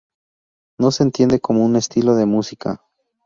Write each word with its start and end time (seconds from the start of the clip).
No 0.79 0.89
se 0.89 1.03
entiende 1.03 1.41
como 1.41 1.63
un 1.63 1.75
estilo 1.75 2.15
de 2.15 2.25
música. 2.25 2.81